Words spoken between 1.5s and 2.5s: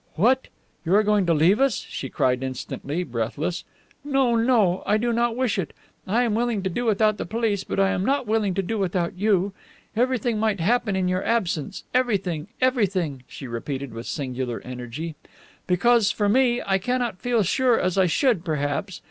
us?" she cried